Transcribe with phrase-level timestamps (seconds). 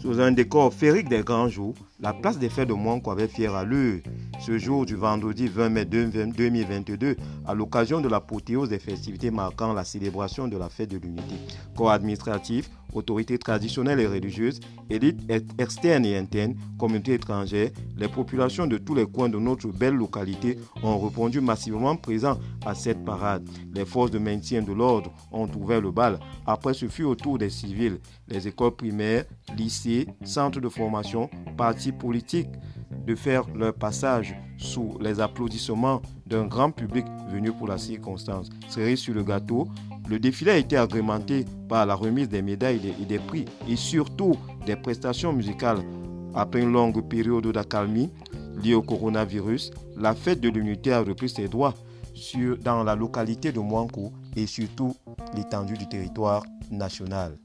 [0.00, 3.54] sous un décor féerique des grands jours, la place des fêtes de Mouanko avait fière
[3.54, 4.00] allure.
[4.38, 9.84] Ce jour du vendredi 20 mai 2022, à l'occasion de l'apothéose des festivités marquant la
[9.84, 11.34] célébration de la fête de l'unité,
[11.76, 15.20] corps administratif, autorités traditionnelles et religieuses, élites
[15.58, 20.56] externes et internes, communautés étrangères, les populations de tous les coins de notre belle localité
[20.84, 23.46] ont répondu massivement présents à cette parade.
[23.74, 26.20] Les forces de maintien de l'ordre ont ouvert le bal.
[26.46, 29.24] Après, ce fut au tour des civils, les écoles primaires,
[29.56, 32.54] lycées, centres de formation, partis politiques
[33.06, 38.48] de faire leur passage sous les applaudissements d'un grand public venu pour la circonstance.
[38.68, 39.68] Cerise sur le gâteau,
[40.08, 44.34] le défilé a été agrémenté par la remise des médailles et des prix et surtout
[44.64, 45.80] des prestations musicales.
[46.34, 48.10] Après une longue période d'accalmie
[48.62, 51.74] liée au coronavirus, la fête de l'unité a repris ses droits
[52.64, 54.94] dans la localité de Mouankou et surtout
[55.34, 57.36] l'étendue du territoire national.